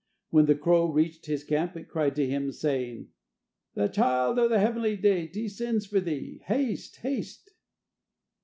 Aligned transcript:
When 0.31 0.47
the 0.47 0.55
crow 0.55 0.91
reached 0.91 1.27
his 1.27 1.43
camp 1.43 1.77
it 1.77 1.87
cried 1.87 2.15
to 2.15 2.25
him, 2.25 2.51
saying: 2.51 3.09
"The 3.75 3.87
child 3.87 4.39
of 4.39 4.49
the 4.49 4.57
heavenly 4.57 4.97
deity 4.97 5.47
sends 5.47 5.85
for 5.85 5.99
thee. 5.99 6.41
Haste! 6.43 6.95
haste!" 7.01 7.51